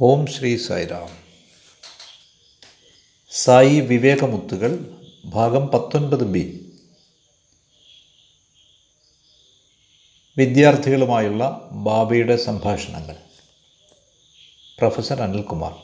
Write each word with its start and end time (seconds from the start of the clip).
ഓം 0.00 0.26
ശ്രീ 0.26 0.56
സായിരാം 0.56 1.18
സായി 3.30 3.80
വിവേകമുത്തുകൾ 3.80 5.00
ഭാഗം 5.24 5.66
പത്തൊൻപത് 5.66 6.24
ബി. 6.24 6.72
വിദ്യാർത്ഥികളുമായുള്ള 10.38 11.68
ബാബയുടെ 11.72 12.36
സംഭാഷണങ്ങൾ. 12.36 13.16
പ്രൊഫസർ 14.78 15.22
അനിൽകുമാർ. 15.22 15.74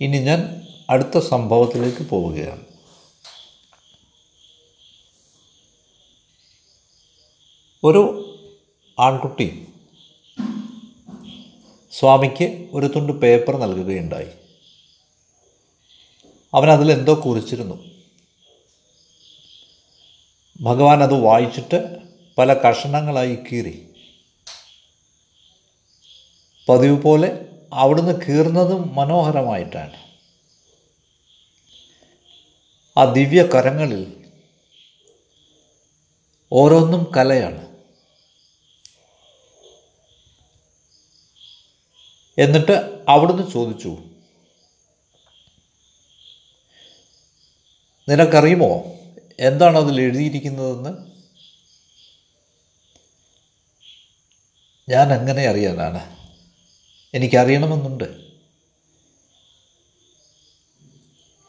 ഇനി 0.00 0.18
ഞാൻ 0.18 0.68
അടുത്ത 0.90 1.18
സംഭവത്തിലേക്ക് 1.18 2.02
പോവുകയാണ്. 2.02 2.65
ഒരു 7.84 8.22
ആൺകുട്ടി 9.00 9.68
സ്വാമിക്ക് 11.92 12.68
ഒരു 12.72 12.86
തുണ്ട് 12.86 13.12
പേപ്പർ 13.12 13.56
നൽകുകയുണ്ടായി. 13.56 14.28
അവൻ 16.54 16.70
അതിൽ 16.70 16.92
എന്തോ 16.92 17.22
കുറിച്ചിരുന്നു. 17.26 17.84
ഭഗവാൻ 20.60 21.02
അത് 21.02 21.20
വായിച്ചിട്ട് 21.20 21.96
പല 22.38 22.54
കഷണങ്ങളായി 22.54 23.34
കീറി. 23.34 23.88
പതിവ് 26.68 27.02
പോലെ 27.02 27.48
അവിടുന്ന് 27.72 28.12
കീറുന്നതും 28.12 28.94
മനോഹരമായിട്ടാണ്. 28.94 29.96
ആ 32.98 33.04
ദിവ്യ 33.04 33.42
കരങ്ങളിൽ 33.42 34.25
ഓരോന്നും 36.52 37.12
കലയാണ്. 37.16 37.66
എന്നിട്ട് 42.38 43.04
അവിടുന്ന് 43.08 43.52
ചോദിച്ചു 43.52 43.98
നിനക്കറിയുമോ 48.08 48.84
എന്താണ് 49.40 49.78
അതിൽ 49.78 50.00
എഴുതിയിരിക്കുന്നതെന്ന്? 50.00 51.16
ഞാൻ 54.90 55.12
എങ്ങനെ 55.12 55.46
അറിയാനാണ്. 55.46 56.16
എനിക്കറിയണമെന്നുണ്ട്. 57.14 58.26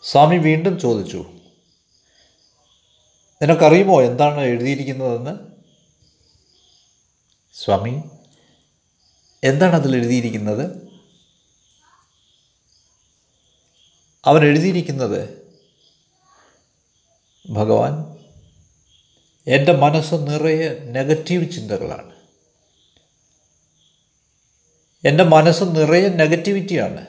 സ്വാമി 0.04 0.36
വീണ്ടും 0.36 0.80
ചോദിച്ചു 0.80 1.37
നിനക്കറിയുമോ 3.42 4.02
എന്താണ് 4.02 4.40
എഴുതിയിരിക്കുന്നതെന്ന്? 4.40 5.38
സ്വാമി 7.54 8.02
എന്താണ് 9.44 9.76
അതിൽ 9.76 9.96
എഴുതിയിരിക്കുന്നത്? 9.96 10.88
അവൻ 14.26 14.44
എഴുതിയിരിക്കുന്നത് 14.44 15.48
ഭഗവാൻ 17.50 18.18
എന്റെ 19.48 19.74
മനസ്സ് 19.74 20.14
നിറയെ 20.14 20.80
നെഗറ്റീവ് 20.80 21.52
ചിന്തകളാണ്. 21.52 22.16
എന്റെ 25.08 25.24
മനസ്സ് 25.24 25.64
നിറയെ 25.64 26.10
നെഗറ്റിവിറ്റിയാണ്. 26.10 27.06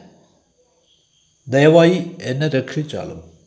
ദയവായി 1.49 2.17
എന്നെ 2.23 2.49
രക്ഷിച്ചാലും. 2.49 3.38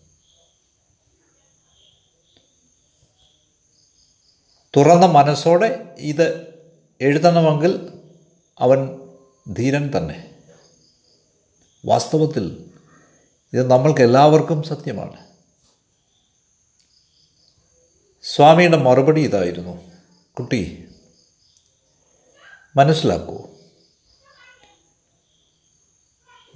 തുറന്ന 4.77 5.05
മനസ്സോടെ 5.05 5.95
ഇത് 5.97 6.53
എഴുതണമെങ്കിൽ 7.01 7.93
അവൻ 8.59 8.99
ധീരൻ 9.53 9.91
തന്നെ. 9.97 10.35
വാസ്തവത്തിൽ 11.85 12.71
ഇത് 13.53 13.71
നമ്മൾക്ക് 13.71 14.01
എല്ലാവർക്കും 14.01 14.63
സത്യമാണ്. 14.63 15.25
സ്വാമിയുടെ 18.23 18.77
മറുപടി 18.77 19.21
ഇതായിരുന്നു. 19.21 19.91
കുട്ടി 20.37 20.89
മനസ്സിലാക്കൂ. 22.75 23.49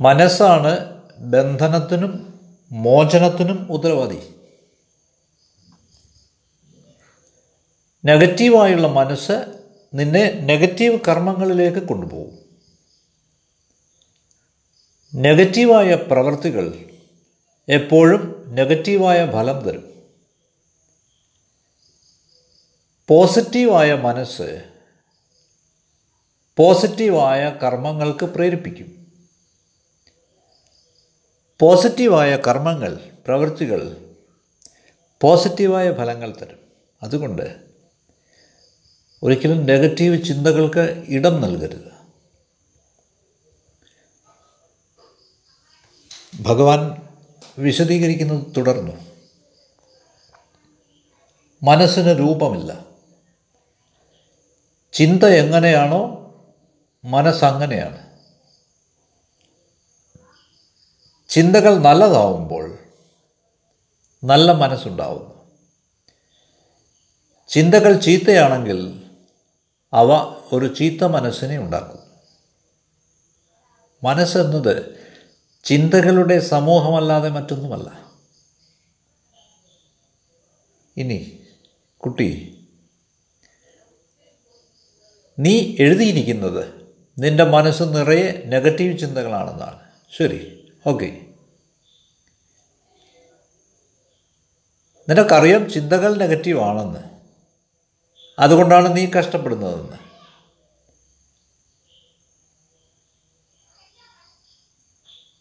മനസ്സാണ് 0.01 1.01
ബന്ധനത്തിനും 1.17 2.39
മോചനത്തിനും 2.71 3.71
ഉത്തരവാദി. 3.71 4.34
നെഗറ്റീവായുള്ള 8.05 8.87
മനസ്സ് 8.87 9.61
നിന്നെ 9.93 10.31
നെഗറ്റീവ് 10.31 10.99
കർമ്മങ്ങളിലേക്ക് 11.07 11.87
കൊണ്ടുപോകും. 11.87 12.39
നെഗറ്റീവായ 15.15 15.95
പ്രവൃത്തികൾ 15.95 16.89
എപ്പോഴും 17.69 18.45
നെഗറ്റീവായ 18.47 19.31
ഫലം 19.31 19.59
തരും. 19.59 20.03
പോസിറ്റീവായ 23.07 23.93
മനസ്സ് 23.93 24.69
പോസിറ്റീവായ 26.57 27.49
കർമ്മങ്ങൾക്ക് 27.49 28.25
പ്രേരിപ്പിക്കും. 28.25 29.07
പോസിറ്റീവായ 31.59 32.37
കർമ്മങ്ങൾ 32.47 33.11
പ്രവൃത്തികൾ 33.27 34.13
പോസിറ്റീവായ 35.21 35.93
ഫലങ്ങൾ 35.93 36.31
തരും. 36.31 36.59
അതുകൊണ്ട് 37.03 37.74
ഒരിക്കലും 39.25 39.65
നെഗറ്റീവ് 39.65 40.23
ചിന്തകൾക്ക് 40.23 41.03
ഇടം 41.07 41.41
നൽകരുത്. 41.41 41.91
ഭഗവാൻ 46.41 47.07
വിശദീകരിക്കുന്നത് 47.57 48.55
തുടർന്നു. 48.57 48.91
മനസ്സിന് 51.63 52.19
രൂപമില്ല. 52.19 52.85
ചിന്ത 54.93 55.23
എങ്ങനെയാണോ 55.23 56.21
മനസ്സങ്ങനെയാണ്. 57.05 58.05
ചിന്തകൾ 61.29 61.77
നല്ലതാവുമ്പോൾ 61.77 62.77
നല്ല 64.23 64.51
മനസ്സുണ്ടാവുന്നു. 64.51 65.35
ചിന്തകൾ 67.47 67.99
ചീത്തയാണെങ്കിൽ 67.99 69.04
അവ 69.93 70.09
ഒരു 70.53 70.73
ചീത്ത 70.73 71.03
മനസ്സിനെ 71.03 71.57
ഉണ്ടാക്കും. 71.57 71.99
മനസ്സെന്നത് 74.03 75.05
ചിന്തകളുടെ 75.63 76.39
സമൂഹമല്ലാതെ 76.39 77.29
മറ്റൊന്നുമല്ല. 77.29 78.13
ഇനി 80.97 81.39
കുട്ടി 81.97 82.51
നീ 85.39 85.75
എഴുതിയിരിക്കുന്നത് 85.79 86.93
നിന്റെ 87.19 87.43
മനസ്സ് 87.43 87.83
നിറയെ 87.83 88.43
നെഗറ്റീവ് 88.45 88.97
ചിന്തകളാണെന്നാണ്. 88.97 89.79
ശരി 90.17 90.71
ഓക്കെ. 90.87 91.21
നിനക്കറിയാം 95.09 95.71
ചിന്തകൾ 95.71 96.15
നെഗറ്റീവ് 96.15 96.59
ആണെന്ന് 96.59 97.14
അതുകൊണ്ടാണ് 98.39 98.97
നീ 98.97 99.05
കഷ്ടപ്പെടുന്നതെന്ന് 99.05 99.97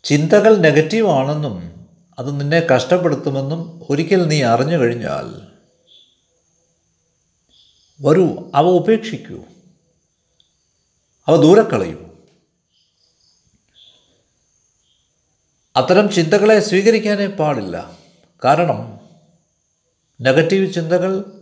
ചിന്തകൾ 0.04 0.56
നെഗറ്റീവാണെന്നും 0.56 1.86
അത് 2.18 2.40
നിന്നെ 2.40 2.60
കഷ്ടപ്പെടുത്തുമെന്നും 2.60 3.86
ഒരിക്കൽ 3.90 4.28
നീ 4.28 4.42
അറിഞ്ഞു 4.42 4.76
കഴിഞ്ഞാൽ 4.76 5.54
വരൂ 8.00 8.50
അവ 8.54 8.66
ഉപേക്ഷിക്കൂ. 8.66 9.44
അവ 11.28 11.36
ദൂരെ 11.36 11.62
കളയൂ 11.62 11.98
അത്തരം 15.76 16.12
ചിന്തകളെ 16.12 16.60
സ്വീകരിക്കാനേ 16.60 17.26
പാടില്ല. 17.26 17.98
കാരണം 18.44 19.00
നെഗറ്റീവ് 20.20 20.72
ചിന്തകൾ 20.72 21.33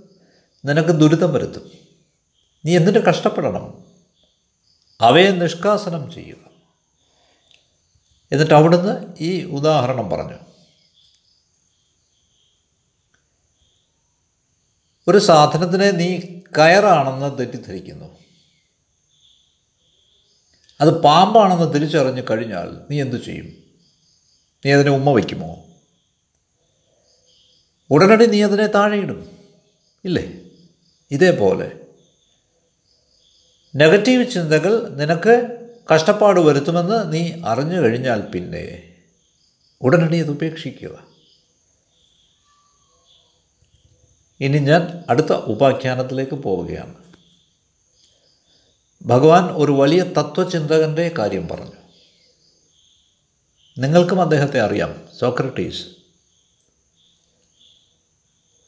നിനക്ക് 0.64 0.88
ദുരിതം 0.88 1.32
വരുത്തും. 1.32 1.72
നീ 2.64 2.76
എന്തിനു 2.76 2.98
കഷ്ടപ്പെടണം. 2.98 3.84
അവയെ 5.00 5.30
നിഷ്കാസനം 5.30 6.12
ചെയ്യുക. 6.12 6.52
എന്നിട്ട് 8.32 8.54
അവിടുന്ന് 8.54 9.14
ഈ 9.20 9.44
ഉദാഹരണം 9.44 10.10
പറഞ്ഞു. 10.10 10.38
ഒരു 15.08 15.18
സാധനത്തിനെ 15.18 15.90
നീ 15.90 16.20
കയറാണെന്ന് 16.58 17.38
തെറ്റിദ്ധരിക്കുന്നു. 17.38 18.18
അത് 20.80 21.02
പാമ്പാണെന്ന് 21.02 21.74
തിരിച്ചറിഞ്ഞു 21.74 22.22
കഴിഞ്ഞാൽ 22.30 22.86
നീ 22.90 23.00
എന്തു 23.00 23.16
ചെയ്യും? 23.16 23.46
നീ 24.66 24.72
അതിനെ 24.72 24.90
ഉമ്മ 24.90 25.10
വയ്ക്കുമോ? 25.10 25.64
ഉടനടി 27.90 28.26
നീ 28.26 28.42
അതിനെ 28.42 28.66
താഴെയിടും 28.66 29.38
ഇല്ലേ? 30.04 30.41
ഇതേപോലെ. 31.12 31.72
നെഗറ്റീവ് 33.76 34.30
ചിന്തകൾ 34.30 34.88
നിനക്ക് 34.88 35.58
കഷ്ടപ്പാട് 35.94 36.40
വരുത്തുമെന്ന് 36.40 37.12
നീ 37.12 37.42
അറിഞ്ഞു 37.44 37.80
കഴിഞ്ഞാൽ 37.80 38.20
പിന്നെ 38.20 38.94
ഉടനടി 39.80 40.18
അത് 40.18 40.30
ഉപേക്ഷിക്കുക. 40.30 41.06
ഇനി 44.40 44.58
ഞാൻ 44.58 45.04
അടുത്ത 45.10 45.32
ഉപാഖ്യാനത്തിലേക്ക് 45.32 46.32
പോവുകയാണ്. 46.32 46.94
ഭഗവാൻ 49.02 49.44
ഒരു 49.44 49.72
വലിയ 49.72 50.02
തത്വചിന്തകന്റെ 50.02 51.14
കാര്യം 51.18 51.48
പറഞ്ഞു. 51.48 51.72
നിങ്ങൾക്കും 53.78 54.20
അദ്ദേഹത്തെ 54.20 54.60
അറിയാം 54.60 55.08
സോക്രട്ടീസ്. 55.20 56.01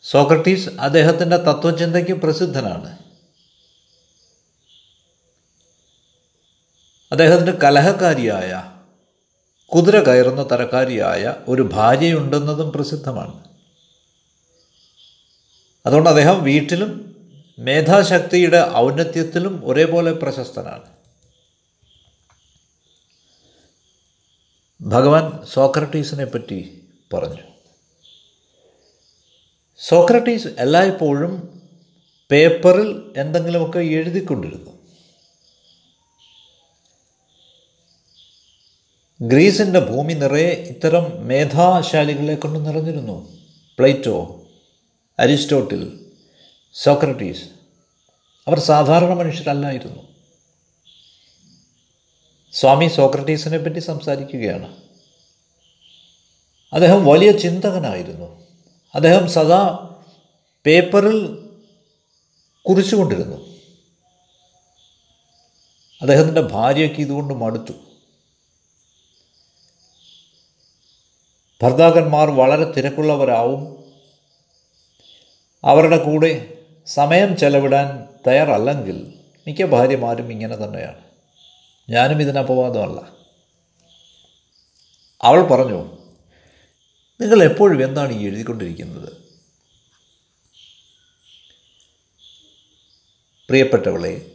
സോക്രട്ടീസ് 0.04 0.68
അദ്ദേഹത്തിന്റെ 0.68 1.36
തത്വചിന്തയ്ക്ക് 1.36 2.12
പ്രസിദ്ധനാണ്. 2.12 2.98
അദ്ദേഹത്തിന്റെ 7.12 7.52
കലഹക്കാരിയായ 7.52 8.70
കുതിര 9.66 10.02
കയറുന്ന 10.02 10.48
തരക്കാരിയായ 10.50 11.34
ഒരു 11.48 11.62
ഭാര്യയുണ്ടെന്നതും 11.62 12.72
പ്രസിദ്ധമാണ്. 12.72 13.44
അതുകൊണ്ട് 15.86 16.10
അദ്ദേഹം 16.10 16.42
വീട്ടിലും 16.42 17.16
മേധാശക്തിയുടെ 17.58 18.70
ഔന്നത്യത്തിലും 18.74 19.62
ഒരേപോലെ 19.64 20.12
പ്രശസ്തനാണ്. 20.12 20.94
ഭഗവാൻ 24.80 25.46
സോക്രട്ടീസിനെ 25.52 26.24
പറ്റി 26.24 26.88
പറഞ്ഞു. 27.12 27.53
സോക്രട്ടീസ് 29.88 30.48
എല്ലായ്പ്പോഴും 30.58 31.62
പേപ്പറിൽ 32.30 33.14
എന്തെങ്കിലുമൊക്കെ 33.16 33.78
എഴുതിക്കൊണ്ടിരുന്നു. 33.78 34.70
ഗ്രീസിന്റെ 39.22 39.80
ഭൂമി 39.80 40.12
നിറയെ 40.12 40.50
ഇത്തരം 40.50 41.26
മേധാശാലികളെ 41.26 42.34
കൊണ്ട് 42.34 42.58
നിറഞ്ഞിരുന്നു. 42.58 43.38
പ്ലേറ്റോ 43.78 44.42
അരിസ്റ്റോട്ടിൽ 45.18 46.10
സോക്രട്ടീസ് 46.72 47.44
അവർ 48.48 48.58
സാധാരണ 48.58 49.14
മനുഷ്യരല്ലായിരുന്നു. 49.14 50.02
സ്വാമി 52.52 52.88
സോക്രട്ടീസിനെ 52.88 53.58
പറ്റി 53.58 53.78
സംസാരിക്കുകയാണ്. 53.78 54.76
അദ്ദേഹം 56.72 57.06
വലിയ 57.06 57.32
ചിന്തകനായിരുന്നു. 57.32 58.43
അദ്ദേഹം 58.94 59.30
സദാ 59.30 59.88
പേപ്പറിൽ 60.66 61.48
കുറിച്ചുകൊണ്ടിരുന്നു. 62.68 63.36
അദ്ദേഹത്തിന്റെ 66.00 66.40
ഭാര്യയ്ക്ക് 66.40 67.00
ഇതുകൊണ്ട് 67.00 67.34
മടുത്തു. 67.34 67.72
ഭർത്താക്കന്മാർ 71.62 72.30
വളരെ 72.30 72.72
തിരക്കുള്ളവരാവും. 72.72 73.84
അവരുടെ 75.64 76.04
കൂടെ 76.04 76.58
സമയം 76.86 77.36
ചെലവിടാൻ 77.36 78.08
തയ്യാറല്ലെങ്കിൽ 78.26 79.14
മിക്ക 79.46 79.64
ഭാര്യമാരും 79.64 80.32
ഇങ്ങനെ 80.32 80.56
തന്നെയാണ്. 80.56 81.00
ഞാനും 81.90 82.22
ഇതിനപവാദമല്ല. 82.22 83.12
അവൾ 85.22 85.42
പറഞ്ഞു 85.42 86.03
നിങ്ങൾ 87.20 87.42
എപ്പോഴും 87.42 87.84
എന്താണ് 87.84 88.12
ഈ 88.12 88.24
എഴുതിക്കൊണ്ടിരിക്കുന്നത്? 88.24 89.12
പ്രിയപ്പെട്ടവളെ 93.48 94.30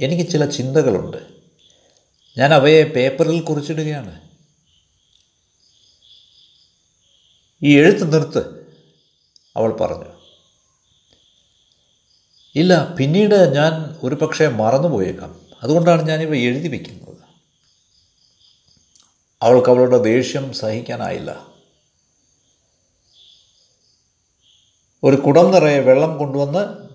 എനിക്ക് 0.00 0.30
ചില 0.30 0.46
ചിന്തകളുണ്ട്. 0.46 1.16
ഞാൻ 2.38 2.54
അവയെ 2.54 2.84
പേപ്പറിൽ 2.84 3.40
കുറിച്ചിടുകയാണ്. 3.40 4.28
ഈ 7.62 7.78
എഴുത്ത് 7.78 8.12
നിർത്ത് 8.12 8.66
അവൾ 9.56 9.72
പറഞ്ഞു. 9.72 10.18
ഇല്ല 12.56 12.94
പിന്നീട് 12.94 13.54
ഞാൻ 13.54 13.98
ഒരു 14.02 14.14
പക്ഷേ 14.14 14.46
മറന്നുപോയേക്കാം. 14.46 15.40
അതുകൊണ്ടാണ് 15.62 16.08
ഞാനിവ 16.08 16.36
എഴുതി 16.36 16.68
വയ്ക്കുന്നത് 16.68 17.07
അവൾക്ക് 19.42 19.70
അവളുടെ 19.70 19.98
ദേഷ്യം 19.98 20.54
സഹിക്കാനായില്ല. 20.54 21.46
ഒരു 25.04 25.16
കുടം 25.16 25.50
നിറയെ 25.50 25.80
വെള്ളം 25.80 26.18
കൊണ്ടുവന്ന് 26.18 26.88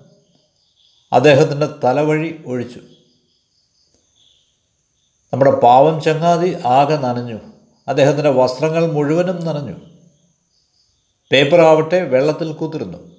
അദ്ദേഹത്തിന്റെ 1.16 1.66
തലവഴി 1.84 2.44
ഒഴിച്ചു. 2.46 2.80
നമ്മുടെ 5.34 5.52
പാവം 5.52 6.02
ചങ്ങാതി 6.02 6.56
ആകെ 6.66 6.96
നനഞ്ഞു. 6.96 7.40
അദ്ദേഹത്തിന്റെ 7.88 8.30
വസ്ത്രങ്ങൾ 8.30 8.92
മുഴുവനും 8.92 9.46
നനഞ്ഞു. 9.46 9.76
പേപ്പറാവട്ടെ 11.32 12.02
വെള്ളത്തിൽ 12.02 12.54
കുതിർന്നു. 12.54 13.14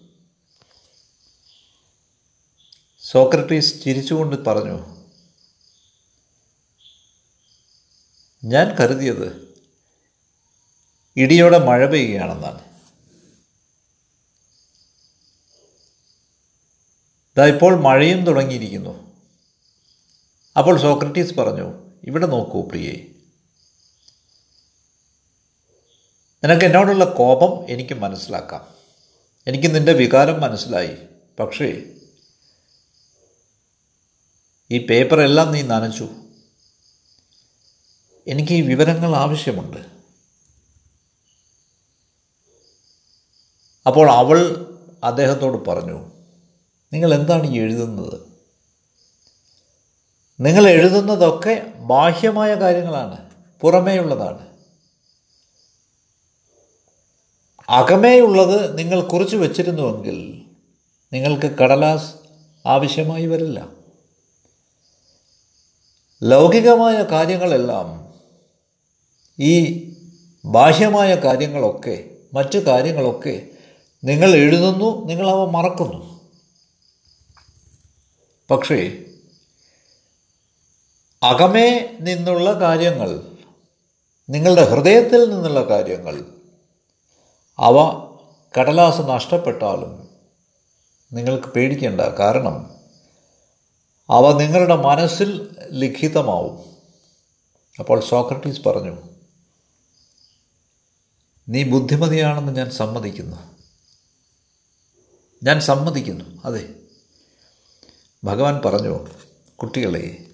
സോക്രട്ടീസ് 3.02 3.84
ചിരിച്ചുകൊണ്ട് 3.84 4.44
പറഞ്ഞു 4.44 5.03
ഞാൻ 8.44 8.76
കരുതിയത് 8.80 9.54
ഇടിയോടെ 11.16 11.58
മഴ 11.58 11.86
പെയ്യുകയാണെന്നാണ്. 11.86 12.64
ഇതാ 17.36 17.46
ഇപ്പോൾ 17.46 17.80
മഴയും 17.80 18.24
തുടങ്ങിയിരിക്കുന്നു. 18.24 19.12
അപ്പോൾ 20.58 20.80
സോക്രട്ടീസ് 20.80 21.34
പറഞ്ഞു 21.34 21.96
ഇവിടെ 22.04 22.26
നോക്കൂ 22.26 22.62
പ്രിയേ. 22.62 23.06
നിനക്ക് 26.44 26.64
എന്നോടുള്ള 26.64 27.04
കോപം 27.04 27.70
എനിക്ക് 27.70 27.94
മനസ്സിലാക്കാം. 27.94 28.74
എനിക്ക് 29.46 29.74
നിന്റെ 29.74 29.92
വികാരം 29.92 30.40
മനസ്സിലായി. 30.40 30.96
പക്ഷേ 31.40 31.82
ഈ 34.70 34.86
പേപ്പറെല്ലാം 34.86 35.52
നീ 35.52 35.62
നനച്ചു. 35.62 36.23
എനിക്ക് 38.26 38.52
ഈ 38.52 38.60
വിവരങ്ങൾ 38.60 39.16
ആവശ്യമുണ്ട്. 39.16 39.76
അപ്പോൾ 43.86 44.10
അവൾ 44.10 44.66
അദ്ദേഹത്തോട് 45.04 45.64
പറഞ്ഞു 45.68 46.10
നിങ്ങൾ 46.92 47.14
എന്താണ് 47.14 47.46
ഈ 47.46 47.58
എഴുതുന്നത്? 47.58 48.20
നിങ്ങൾ 50.40 50.68
എഴുതുന്നതൊക്കെ 50.68 51.72
ബാഹ്യമായ 51.76 52.54
കാര്യങ്ങളാണ് 52.54 53.30
പുറമേയുള്ളതാണ്. 53.60 54.54
അകമേയുള്ളത് 57.68 58.78
നിങ്ങൾ 58.78 59.00
കുറിച്ച് 59.00 59.36
വച്ചിരുന്നുവെങ്കിൽ 59.36 60.44
നിങ്ങൾക്ക് 61.12 61.56
കടലാസ് 61.56 62.14
ആവശ്യമായി 62.66 63.26
വരില്ല. 63.26 63.72
ലൗകികമായ 66.22 67.02
കാര്യങ്ങളെല്ലാം 67.02 68.03
ഈ 69.40 69.54
ബാഹ്യമായ 70.44 71.14
കാര്യങ്ങളൊക്കെ 71.14 72.10
മറ്റു 72.34 72.58
കാര്യങ്ങളൊക്കെ 72.58 73.46
നിങ്ങൾ 74.04 74.34
എഴുതുന്നു 74.34 75.06
നിങ്ങളവ 75.06 75.50
മറക്കുന്നു. 75.50 76.20
പക്ഷേ 78.50 79.04
അകമേ 81.22 81.96
നിന്നുള്ള 82.00 82.60
കാര്യങ്ങൾ 82.60 83.38
നിങ്ങളുടെ 84.30 84.70
ഹൃദയത്തിൽ 84.70 85.30
നിന്നുള്ള 85.30 85.60
കാര്യങ്ങൾ 85.64 86.24
അവ 87.58 87.74
കടലാസ് 88.60 89.00
നഷ്ടപ്പെട്ടാലും 89.00 90.08
നിങ്ങൾക്ക് 91.12 91.48
പേടിക്കേണ്ട 91.48 92.00
കാരണം 92.00 92.70
അവ 94.10 94.38
നിങ്ങളുടെ 94.42 94.76
മനസ്സിൽ 94.76 95.56
ലിഖിതമാവും. 95.70 96.64
അപ്പോൾ 97.80 98.00
സോക്രട്ടീസ് 98.00 98.68
പറഞ്ഞു 98.68 99.13
നീ 101.48 101.64
ബുദ്ധിമതിയാണെന്ന് 101.64 102.56
ഞാൻ 102.56 102.70
സമ്മതിക്കുന്നു. 102.70 103.36
ഞാൻ 105.42 105.60
സമ്മതിക്കുന്നു. 105.60 106.42
അതെ. 106.44 106.74
ഭഗവാൻ 108.24 108.60
പറഞ്ഞു 108.64 109.06
കുട്ടികളെ 109.56 110.26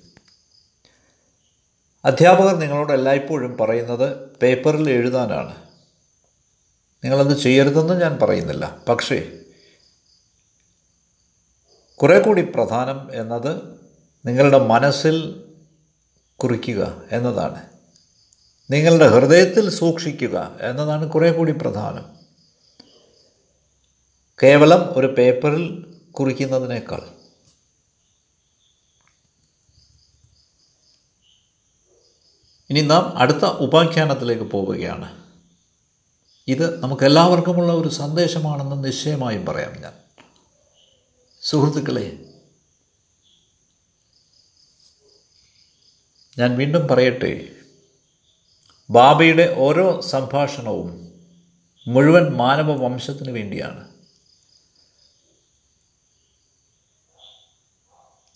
അധ്യാപകർ 2.05 2.57
നിങ്ങളോട് 2.57 2.93
എല്ലായ്പ്പോഴും 2.93 3.57
പറയുന്നത് 3.57 4.31
പേപ്പറിൽ 4.31 4.90
എഴുതാനാണ്. 4.90 5.57
നിങ്ങളത് 7.05 7.38
ചെയ്യരുതെന്ന് 7.38 8.00
ഞാൻ 8.00 8.19
പറയുന്നില്ല. 8.19 8.83
പക്ഷേ 8.88 9.38
കുറേ 11.95 12.21
കൂടി 12.21 12.43
പ്രധാനം 12.43 13.21
എന്നത് 13.21 13.81
നിങ്ങളുടെ 14.26 14.59
മനസ്സിൽ 14.59 15.45
കുറിക്കുക 16.37 17.02
എന്നതാണ്. 17.12 17.80
നിങ്ങളുടെ 18.71 19.09
ഹൃദയത്തിൽ 19.09 19.71
സൂക്ഷിക്കുക 19.71 20.59
എന്നതാണ് 20.61 21.11
കുറേ 21.11 21.33
കൂടി 21.33 21.53
പ്രധാനം. 21.53 22.17
കേവലം 24.43 24.99
ഒരു 24.99 25.07
പേപ്പറിൽ 25.07 25.95
കുറിക്കുന്നതിനേക്കാൾ. 26.11 27.03
ഇനി 32.71 32.81
നാം 32.81 33.19
അടുത്ത 33.19 33.45
ഉപാഖ്യാനത്തിലേക്ക് 33.45 34.45
പോവുകയാണ്. 34.45 35.23
ഇത് 36.49 36.83
നമുക്കെല്ലാവർക്കുമുള്ള 36.83 37.73
ഒരു 37.73 37.89
സന്ദേശമാണെന്ന് 37.89 38.85
നിശ്ചയമായും 38.85 39.47
പറയാം 39.47 39.81
ഞാൻ. 39.81 39.93
സുഹൃത്തുക്കളെ 41.43 42.35
ഞാൻ 46.39 46.57
വീണ്ടും 46.57 46.89
പറയട്ടെ 46.89 47.60
ബാബയുടെ 48.91 49.55
ഓരോ 49.59 50.01
സംഭാഷണവും 50.01 51.13
മുഴുവൻ 51.89 52.33
മാനവ 52.33 52.73
വംശത്തിന് 52.73 53.31
വേണ്ടിയാണ്. 53.31 53.89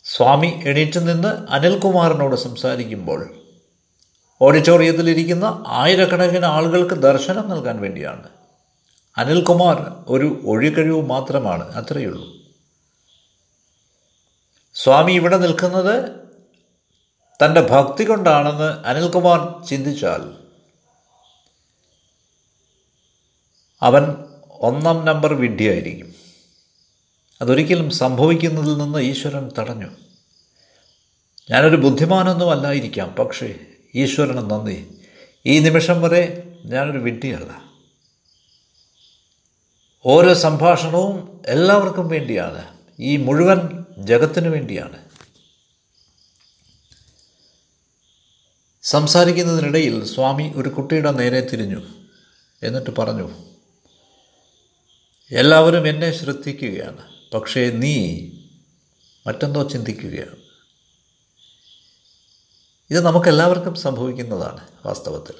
സ്വാമി 0.04 0.62
എണീറ്റ് 0.66 0.98
നിന്ന് 0.98 1.28
അനിൽകുമാറിനോട് 1.28 2.36
സംസാരിക്കുമ്പോൾ 2.36 3.34
ഓഡിറ്റോറിയത്തിലിരിക്കുന്ന 4.42 5.64
ആയിരക്കണക്കിന് 5.66 6.46
ആളുകൾക്ക് 6.46 6.94
ദർശനം 6.94 7.50
നൽകാൻ 7.50 7.80
വേണ്ടിയാണ്. 7.80 8.28
അനിൽകുമാർ 9.16 10.04
ഒരു 10.08 10.42
ഒഴികഴിവ് 10.46 11.06
മാത്രമാണ് 11.06 11.72
അത്രയുള്ളൂ. 11.72 12.36
സ്വാമി 14.74 15.12
ഇവിടെ 15.12 15.36
നിൽക്കുന്നത് 15.36 16.10
തന്റെ 17.44 17.60
ഭക്തി 17.60 18.04
കൊണ്ടാണെന്ന് 18.04 18.86
അനിൽകുമാർ 18.86 19.66
ചിന്തിച്ചാൽ 19.66 20.43
അവൻ 23.84 24.02
ഒന്നാം 24.50 25.04
നമ്പർ 25.04 25.34
വിഡ്ഢിയായിരിക്കും. 25.34 26.14
അതൊരിക്കലും 27.42 27.90
സംഭവിക്കുന്നതിൽ 27.90 28.78
നിന്ന് 28.78 28.98
ഈശ്വരൻ 28.98 29.50
തടഞ്ഞു. 29.58 29.86
ഞാനൊരു 31.50 31.76
ബുദ്ധിമാനൊന്നും 31.76 32.50
അല്ലായിരിക്കാം 32.50 33.12
പക്ഷേ 33.12 33.58
ഈശ്വരന് 33.94 34.50
നന്ദി. 34.50 35.00
ഈ 35.46 35.58
നിമിഷം 35.58 36.02
വരെ 36.02 36.42
ഞാനൊരു 36.64 36.98
വിഡ്ഢിയല്ല. 36.98 37.64
ഓരോ 40.06 40.34
സംഭാഷണവും 40.34 41.42
എല്ലാവർക്കും 41.46 42.08
വേണ്ടിയാണ്. 42.08 42.64
ഈ 43.00 43.16
മുഴുവൻ 43.16 43.84
ജഗത്തിനു 43.98 44.48
വേണ്ടിയാണ്. 44.48 44.98
സംസാരിക്കുന്നതിനിടയിൽ 48.82 50.06
സ്വാമി 50.06 50.52
ഒരു 50.56 50.68
കുട്ടിയുടെ 50.68 51.10
നേരെ 51.10 51.40
തിരിഞ്ഞു. 51.40 51.82
എന്നിട്ട് 52.62 52.90
പറഞ്ഞു 52.90 53.53
എല്ലാവരും 55.32 55.88
എന്നെ 55.88 56.18
ശ്രദ്ധിക്കുകയാണ്. 56.18 57.14
പക്ഷേ 57.34 57.70
നീ 57.70 58.28
മറ്റെന്തോ 59.26 59.68
ചിന്തിക്കുകയാണ്. 59.68 60.36
ഇത് 62.90 63.00
നമുക്കെല്ലാവർക്കും 63.00 63.74
സംഭവിക്കുന്നതാണ് 63.74 64.68
വാസ്തവത്തിൽ. 64.86 65.34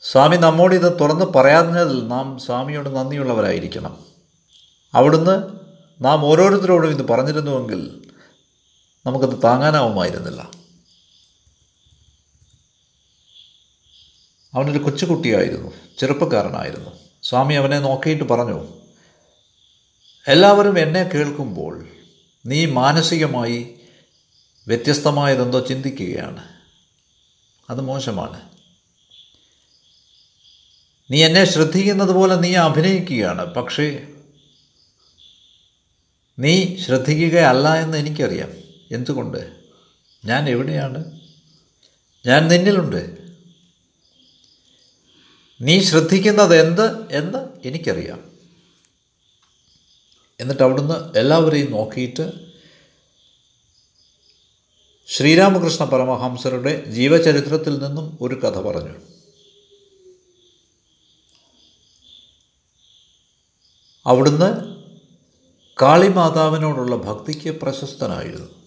സ്വാമി 0.00 0.36
നമ്മോട് 0.36 0.74
ഇത് 0.74 1.00
തുറന്ന് 1.00 1.24
പറയാഞ്ഞതിൽ 1.24 2.08
നാം 2.08 2.38
സ്വാമിയോട് 2.38 2.88
നന്ദിയുള്ളവരായിരിക്കണം. 2.88 4.06
അവിടുന്ന് 4.94 5.58
നാം 6.04 6.24
ഓരോരുത്തരോടും 6.24 6.90
ഇത് 6.90 7.08
പറഞ്ഞിരുന്നുവെങ്കിൽ 7.08 8.12
നമുക്കത് 9.06 9.42
താങ്ങാനാവുമായിരുന്നില്ല. 9.44 10.50
അവനൊരു 14.54 14.78
കൊച്ചുകുട്ടിയായിരുന്നു 14.78 15.72
ചെറുപ്പക്കാരനായിരുന്നു. 15.98 17.07
സ്വാമി 17.22 17.54
അവനെ 17.54 17.78
നോക്കിയിട്ട് 17.78 18.24
പറഞ്ഞു 18.24 18.78
എല്ലാവരും 20.28 20.78
എന്നെ 20.78 21.02
കേൾക്കുമ്പോൾ 21.02 21.88
നീ 22.46 22.66
മാനസികമായി 22.66 23.74
വ്യത്യസ്തമായതെന്തോ 24.66 25.60
ചിന്തിക്കുകയാണ്. 25.60 26.48
അത് 27.70 27.80
മോശമാണ്. 27.80 28.48
നീ 31.10 31.24
എന്നെ 31.24 31.44
ശ്രദ്ധിക്കുന്നത് 31.44 32.10
പോലെ 32.10 32.36
നീ 32.36 32.54
അഭിനയിക്കുകയാണ്. 32.54 33.54
പക്ഷേ 33.54 34.06
നീ 36.38 36.76
ശ്രദ്ധിക്കുകയല്ല 36.76 37.74
എന്ന് 37.74 37.98
എനിക്കറിയാം. 37.98 38.52
എന്തുകൊണ്ട്? 38.92 39.52
ഞാൻ 40.24 40.48
എവിടെയാണ്? 40.48 41.20
ഞാൻ 42.26 42.48
നിന്നിലുണ്ട്. 42.48 43.17
നീ 45.60 45.80
ശ്രദ്ധിക്കുന്നത് 45.80 46.66
എന്ത് 46.66 47.12
എന്ന് 47.12 47.68
എനിക്കറിയാം. 47.68 48.30
എന്നിട്ട് 50.40 50.62
അവിടുന്ന് 50.62 51.18
എല്ലാവരെയും 51.18 51.70
നോക്കിയിട്ട് 51.70 52.32
ശ്രീരാമകൃഷ്ണ 55.06 55.84
പരമഹംസരുടെ 55.84 56.84
ജീവചരിത്രത്തിൽ 56.84 57.78
നിന്നും 57.78 58.18
ഒരു 58.20 58.34
കഥ 58.34 58.58
പറഞ്ഞു. 58.58 58.96
അവിടുന്ന് 64.06 64.78
കാളിമാതാവിനോടുള്ള 65.82 66.96
ഭക്തിക്ക് 66.96 67.50
പ്രശസ്തനായിരുന്നു. 67.50 68.57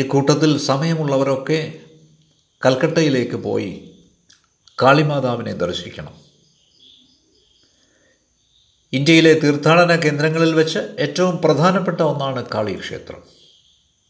ഈ 0.00 0.06
കൂട്ടത്തിൽ 0.06 0.58
സമയമുള്ളവരൊക്കെ 0.58 1.80
കൽക്കട്ടയിലേക്ക് 2.66 3.36
പോയി 3.36 3.72
കാളിമാതാവിനെ 4.82 5.52
ദർശിക്കണം. 5.52 6.14
ഇന്ത്യയിലെ 8.92 9.40
തീർത്ഥാടന 9.40 9.96
കേന്ദ്രങ്ങളിൽ 9.96 10.54
വെച്ച് 10.54 10.78
ഏറ്റവും 10.78 11.36
പ്രധാനപ്പെട്ട 11.36 12.00
ഒന്നാണ് 12.00 12.46
കാളി 12.54 12.74
ക്ഷേത്രം 12.78 13.22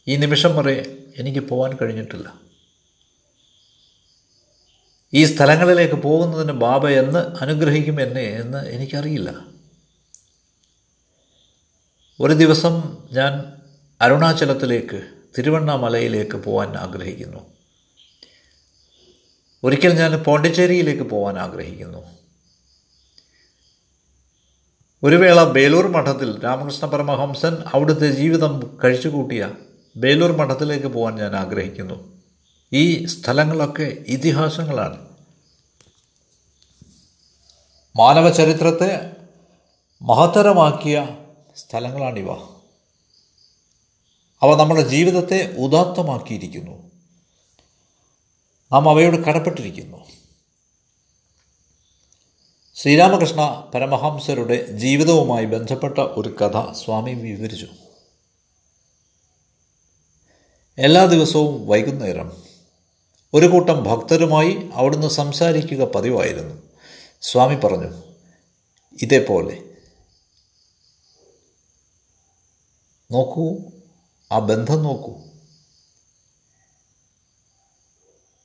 ഈ 0.09 0.17
നിമിഷം 0.17 0.57
വരെ 0.57 0.97
എനിക്ക് 1.17 1.39
പോകാൻ 1.39 1.77
കഴിഞ്ഞിട്ടില്ല. 1.77 2.41
ഈ 5.15 5.25
സ്ഥലങ്ങളിലേക്ക് 5.25 5.95
പോകുന്നതിന് 5.95 6.53
ബാബ 6.53 6.89
എന്ന് 6.89 7.19
അനുഗ്രഹിക്കും 7.19 8.01
എന്നെ 8.01 8.23
എന്ന് 8.23 8.69
എനിക്കറിയില്ല. 8.69 9.45
ഒരു 12.21 12.33
ദിവസം 12.33 12.99
ഞാൻ 13.13 13.33
അരുണാചലത്തിലേക്ക് 14.01 15.20
തിരുവണ്ണാമലയിലേക്ക് 15.39 16.37
പോകാൻ 16.37 16.77
ആഗ്രഹിക്കുന്നു. 16.77 17.39
ഒരിക്കൽ 19.65 19.93
ഞാൻ 19.93 20.25
പോണ്ടിച്ചേരിയിലേക്ക് 20.25 21.03
പോകാൻ 21.03 21.39
ആഗ്രഹിക്കുന്നു. 21.39 21.99
ഒരു 25.03 25.17
വേള 25.17 25.45
ബേലൂർ 25.45 25.87
മഠത്തിൽ 25.87 26.45
രാമകൃഷ്ണ 26.45 26.87
പരമഹംസൻ 26.87 27.57
അവിടുത്തെ 27.75 28.11
ജീവിതം 28.11 28.79
കഴിച്ചുകൂട്ടിയ 28.85 29.53
ബേലൂർ 29.97 30.33
മഠത്തിലേക്ക് 30.33 30.87
പോകാൻ 30.87 31.15
ഞാൻ 31.15 31.37
ആഗ്രഹിക്കുന്നു. 31.37 32.23
ഈ 32.73 33.07
സ്ഥലങ്ങളൊക്കെ 33.07 33.97
ഇതിഹാസങ്ങളാണ്. 34.07 35.09
മാനവ 37.97 38.31
ചരിത്രത്തെ 38.31 39.17
മഹത്തരമാക്കിയ 40.03 41.09
സ്ഥലങ്ങളാണിവ. 41.57 42.60
അവ 44.43 44.57
നമ്മുടെ 44.57 44.89
ജീവിതത്തെ 44.89 45.57
ഉദാത്തമാക്കിയിരിക്കുന്നു. 45.57 46.91
നാം 48.73 48.89
അവയോട് 48.89 49.17
കടപ്പെട്ടിരിക്കുന്നു. 49.17 50.05
ശ്രീരാമകൃഷ്ണ 52.75 53.71
പരമഹംസരുടെ 53.75 54.67
ജീവിതവുമായി 54.67 55.45
ബന്ധപ്പെട്ട 55.45 55.99
ഒരു 55.99 56.29
കഥ 56.29 56.73
സ്വാമി 56.73 57.11
വിവരിച്ചു. 57.11 57.67
എല്ലാ 60.79 61.05
ദിവസവും 61.05 61.67
വൈകുന്നേരം 61.67 62.43
ഒരു 63.35 63.47
കൂട്ടം 63.47 63.85
ഭക്തരുമായി 63.85 64.71
അവിടുന്ന് 64.73 65.09
സംസാരിക്കുക 65.09 65.85
പതിവായിരുന്നു. 65.85 66.63
സ്വാമി 67.21 67.55
പറഞ്ഞു 67.55 68.03
ഇതേപോലെ. 69.03 69.63
നോക്കൂ 73.11 73.59
ആ 74.33 74.39
ബന്ധം 74.39 74.83
നോക്കൂ. 74.83 75.15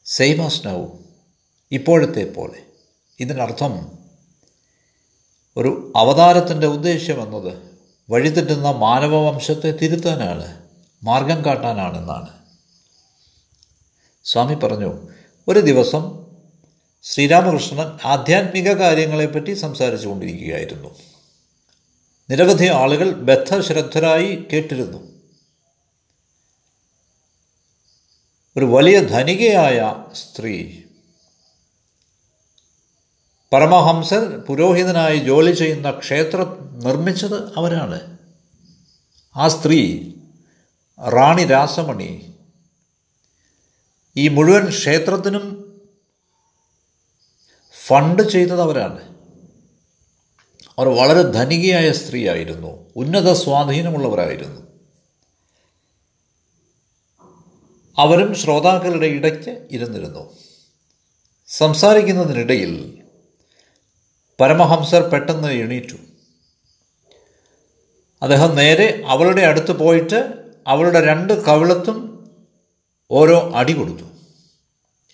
സെയിം 0.05 0.41
ആസ് 0.41 0.67
നൗ 0.67 0.85
ഇപ്പോഴത്തെ 1.71 2.33
പോലെ. 2.33 2.65
ഇതിനർത്ഥം 3.19 3.97
ഒരു 5.57 5.93
അവതാരത്തിന്റെ 5.95 6.67
ഉദ്ദേശ്യം 6.67 7.23
എന്നത് 7.23 7.75
വഴിതെറ്റുന്ന 8.09 8.71
മാനവവംശത്തെ 8.71 9.71
തിരുത്താനാണ് 9.71 10.63
മാർഗം 11.03 11.45
കാട്ടാനാണെന്നാണ്. 11.45 12.45
സ്വാമി 14.23 14.55
പറഞ്ഞു 14.55 15.07
ഒരു 15.47 15.59
ദിവസം 15.59 16.25
ശ്രീരാമകൃഷ്ണൻ 17.03 17.97
ആധ്യാത്മിക 18.05 18.71
കാര്യങ്ങളെപ്പറ്റി 18.73 19.53
സംസാരിച്ചു 19.53 20.07
കൊണ്ടിരിക്കുകയായിരുന്നു 20.07 20.95
നിരവധി 22.29 22.65
ആളുകൾ 22.65 23.11
ബദ്ധശ്രദ്ധരായി 23.11 24.47
കേട്ടിരുന്നു. 24.53 25.14
ഒരു 28.57 28.65
വലിയ 28.65 28.99
ധനികയായ 28.99 29.95
സ്ത്രീ. 30.13 30.81
പരമഹംസൻ 33.53 34.41
പുരോഹിതനായി 34.41 35.17
ജോലി 35.17 35.51
ചെയ്യുന്ന 35.51 35.91
ക്ഷേത്രം 35.91 36.79
നിർമ്മിച്ചത് 36.83 37.57
അവരാണ്. 37.57 38.17
ആ 39.35 39.47
സ്ത്രീ 39.47 40.11
റാണി 41.09 41.45
രാസമണി 41.45 42.33
ഈ 44.17 44.27
മുഴുവൻ 44.27 44.69
ക്ഷേത്രത്തിനും 44.69 45.75
ഫണ്ട് 47.87 48.29
ചെയ്തത് 48.29 48.61
അവരാണ്. 48.61 49.15
അവർ 50.79 50.87
വളരെ 50.87 51.21
ധനികയായ 51.21 51.91
സ്ത്രീയായിരുന്നു. 51.91 52.93
ഉന്നത 52.95 53.33
സ്വാധീനമുള്ളവരായിരുന്നു. 53.33 54.74
അവരും 57.97 58.35
ശ്രോതാക്കളുടെ 58.35 59.05
ഇടയ്ക്ക് 59.05 59.67
ഇരുന്നിരുന്നു. 59.71 60.37
സംസാരിക്കുന്നതിനിടയിൽ 61.47 63.03
പരമഹംസർ 64.41 65.01
പെട്ടെന്ന് 65.01 65.47
എണീറ്റു. 65.47 65.97
അദ്ദേഹം 68.21 68.55
നേരെ 68.55 69.03
അവളുടെ 69.07 69.41
അടുത്ത് 69.41 69.71
പോയിട്ട് 69.71 70.33
അവളുടെ 70.67 71.05
രണ്ട് 71.05 71.45
കവിളത്തും 71.45 72.29
ഓരോ 73.11 73.51
അടി 73.55 73.73
കൊടുത്തു. 73.73 74.03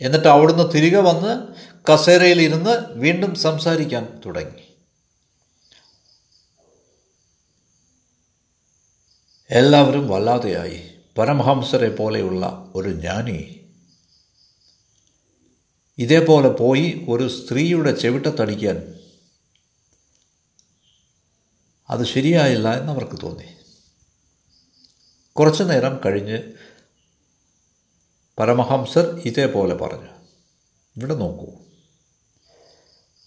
എന്നിട്ട് 0.01 0.27
അവിടുന്ന് 0.27 0.73
തിരികെ 0.73 0.99
വന്ന് 0.99 1.47
കസേരയിൽ 1.93 2.41
ഇരുന്ന് 2.41 2.79
വീണ്ടും 2.91 3.35
സംസാരിക്കാൻ 3.35 4.21
തുടങ്ങി. 4.25 4.75
എല്ലാവരും 9.51 10.07
വല്ലാതെയായി. 10.07 10.90
പരമഹംസരെ 11.17 11.95
പോലെയുള്ള 11.95 12.71
ഒരു 12.75 12.89
ജ്ഞാനി 12.89 13.65
ഇതേപോലെ 15.97 16.49
പോയി 16.49 17.05
ഒരു 17.09 17.27
സ്ത്രീയുടെ 17.27 17.91
ചെവിട്ടത്തടിക്കാൻ 17.91 18.93
അത് 21.89 22.05
ശരിയായില്ല 22.05 22.79
എന്നവർക്ക് 22.79 23.21
തോന്നി. 23.23 23.43
കുറച്ചു 25.33 25.63
നേരം 25.63 25.99
കഴിഞ്ഞ് 26.05 26.39
പരമഹംസർ 28.39 29.21
ഇതേപോലെ 29.25 29.75
പറഞ്ഞു. 29.75 30.09
ഇവിടെ 30.97 31.15
നോക്കൂ. 31.15 31.47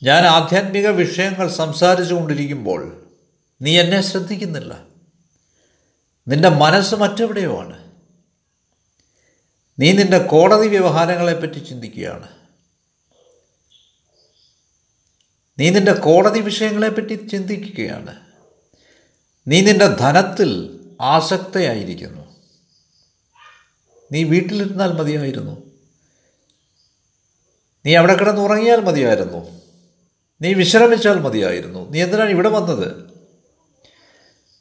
ഞാൻ 0.03 0.25
ആധ്യാത്മിക 0.25 0.89
വിഷയങ്ങൾ 0.89 1.49
സംസാരിച്ചു 1.49 2.15
കൊണ്ടിരിക്കുമ്പോൾ 2.15 3.11
നീ 3.63 3.81
എന്നെ 3.81 4.01
ശ്രദ്ധിക്കുന്നില്ല. 4.01 4.94
നിന്റെ 6.29 6.49
മനസ്സ് 6.49 6.95
മറ്റെവിടെയോ 6.95 7.61
ആണ് 7.61 7.85
നീ 9.79 9.93
നിന്റെ 9.93 10.19
കോടതി 10.19 10.69
വ്യവഹാരങ്ങളെപ്പറ്റി 10.69 11.59
ചിന്തിക്കുകയാണ്. 11.59 12.29
നീ 15.59 15.71
നിന്റെ 15.71 15.93
കോടതി 15.93 16.41
വിഷയങ്ങളെപ്പറ്റി 16.41 17.27
ചിന്തിക്കുകയാണ്. 17.27 18.21
നീ 19.49 19.61
നിന്റെ 19.61 19.87
ധനത്തിൽ 19.87 20.81
ആസക്തയായിരിക്കുന്നു. 21.01 22.37
നീ 24.13 24.25
വീട്ടിലിരുന്നാൽ 24.25 24.93
മതിയായിരുന്നു. 24.93 25.71
നീ 27.87 27.95
അവിടെ 27.95 28.17
കിടന്ന് 28.17 28.41
ഉറങ്ങിയാൽ 28.41 28.81
മതിയായിരുന്നു. 28.81 29.61
നീ 30.43 30.55
വിശ്രമിച്ചാൽ 30.55 31.21
മതിയായിരുന്നു. 31.21 31.91
നീ 31.91 32.03
എന്തിനാണ് 32.03 32.31
ഇവിടെ 32.31 32.49
വന്നത്? 32.49 33.14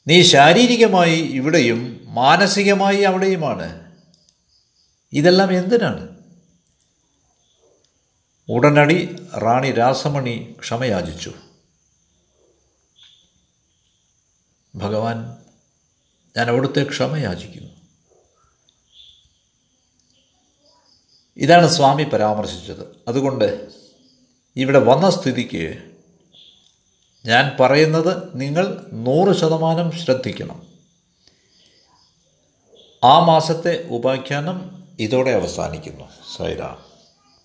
നീ 0.08 0.24
ശാരീരികമായി 0.24 1.16
ഇവിടെയും 1.16 2.00
മാനസികമായി 2.04 3.02
അവിടെയുമാണ്. 3.02 3.92
ഇതെല്ലാം 5.14 5.54
എന്തിനാണ്? 5.54 6.14
ഉടനടി 8.50 9.16
റാണി 9.38 9.72
രാസമണി 9.72 10.56
ക്ഷമയാചിച്ചു. 10.60 11.34
ഭഗവാൻ 14.76 15.38
ഞാൻ 16.38 16.50
അവിടുത്തെ 16.50 16.84
ക്ഷമയാചിക്കുന്നു. 16.84 17.74
ഇതാണ് 21.38 21.68
സ്വാമി 21.68 22.04
പരാമർശിച്ചത്. 22.04 23.04
അതുകൊണ്ട് 23.08 23.68
ഇവിടെ 24.56 24.80
വന്ന 24.80 25.10
സ്ഥിതിക്ക് 25.10 25.93
ഞാൻ 27.26 27.58
പറയുന്നത് 27.60 28.42
നിങ്ങൾ 28.42 28.86
നൂറ് 28.94 29.36
ശതമാനം 29.36 29.92
ശ്രദ്ധിക്കണം. 29.92 30.62
ആ 33.04 33.26
മാസത്തെ 33.26 33.88
ഉപാഖ്യാനം 33.88 34.84
ഇതോടെ 35.00 35.32
അവസാനിക്കുന്നു. 35.32 36.04
സൈറാം. 36.38 36.93